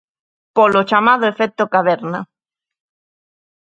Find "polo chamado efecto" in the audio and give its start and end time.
0.57-1.63